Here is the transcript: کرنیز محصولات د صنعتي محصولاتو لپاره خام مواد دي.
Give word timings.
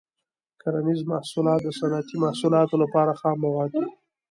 کرنیز 0.61 1.01
محصولات 1.11 1.59
د 1.63 1.67
صنعتي 1.79 2.15
محصولاتو 2.23 2.75
لپاره 2.83 3.11
خام 3.21 3.37
مواد 3.45 3.71
دي. 3.79 3.87